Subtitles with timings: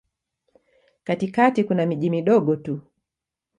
[1.03, 2.81] Katikati kuna miji midogo tu.